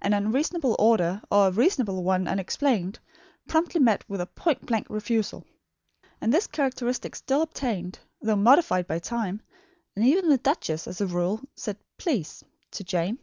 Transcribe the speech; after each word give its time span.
An 0.00 0.14
unreasonable 0.14 0.74
order, 0.78 1.20
or 1.30 1.48
a 1.48 1.50
reasonable 1.50 2.02
one 2.02 2.26
unexplained, 2.26 2.98
promptly 3.46 3.78
met 3.82 4.02
with 4.08 4.18
a 4.18 4.24
point 4.26 4.64
blank 4.64 4.86
refusal. 4.88 5.44
And 6.22 6.32
this 6.32 6.46
characteristic 6.46 7.14
still 7.16 7.42
obtained, 7.42 7.98
though 8.22 8.36
modified 8.36 8.86
by 8.86 8.98
time; 8.98 9.42
and 9.94 10.06
even 10.06 10.30
the 10.30 10.38
duchess, 10.38 10.86
as 10.86 11.02
a 11.02 11.06
rule, 11.06 11.42
said 11.54 11.76
"please" 11.98 12.42
to 12.70 12.82
Jane. 12.82 13.18